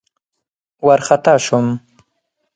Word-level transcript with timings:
وارخطا 0.85 1.35
شوم. 1.45 1.67